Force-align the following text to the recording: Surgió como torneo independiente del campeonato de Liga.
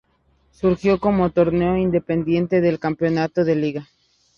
Surgió 0.49 0.99
como 0.99 1.29
torneo 1.29 1.77
independiente 1.77 2.59
del 2.59 2.79
campeonato 2.79 3.43
de 3.43 3.55
Liga. 3.55 3.87